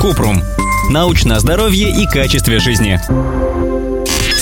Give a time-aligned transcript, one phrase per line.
[0.00, 0.42] Купрум.
[0.90, 3.00] Научное здоровье и качестве жизни.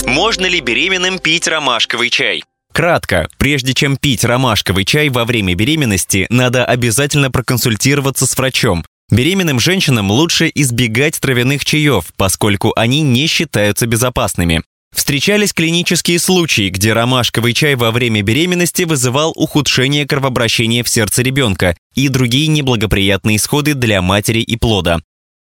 [0.07, 2.45] Можно ли беременным пить ромашковый чай?
[2.73, 8.85] Кратко, прежде чем пить ромашковый чай во время беременности, надо обязательно проконсультироваться с врачом.
[9.11, 14.63] Беременным женщинам лучше избегать травяных чаев, поскольку они не считаются безопасными.
[14.95, 21.77] Встречались клинические случаи, где ромашковый чай во время беременности вызывал ухудшение кровообращения в сердце ребенка
[21.95, 25.01] и другие неблагоприятные исходы для матери и плода.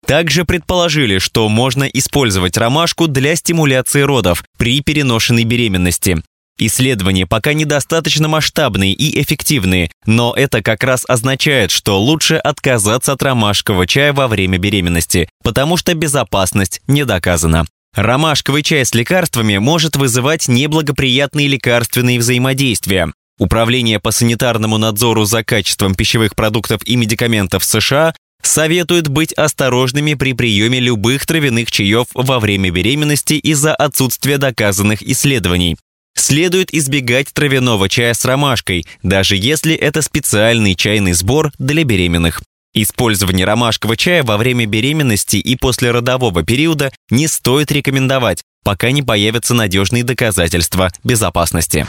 [0.05, 6.21] Также предположили, что можно использовать ромашку для стимуляции родов при переношенной беременности.
[6.59, 13.23] Исследования пока недостаточно масштабные и эффективные, но это как раз означает, что лучше отказаться от
[13.23, 17.65] ромашкового чая во время беременности, потому что безопасность не доказана.
[17.93, 23.11] Ромашковый чай с лекарствами может вызывать неблагоприятные лекарственные взаимодействия.
[23.37, 30.33] Управление по санитарному надзору за качеством пищевых продуктов и медикаментов США советует быть осторожными при
[30.33, 35.75] приеме любых травяных чаев во время беременности из-за отсутствия доказанных исследований.
[36.15, 42.41] Следует избегать травяного чая с ромашкой, даже если это специальный чайный сбор для беременных.
[42.73, 49.03] Использование ромашкового чая во время беременности и после родового периода не стоит рекомендовать, пока не
[49.03, 51.85] появятся надежные доказательства безопасности.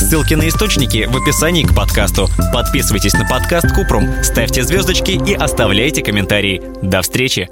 [0.00, 2.28] Ссылки на источники в описании к подкасту.
[2.52, 6.60] Подписывайтесь на подкаст Купрум, ставьте звездочки и оставляйте комментарии.
[6.82, 7.48] До встречи!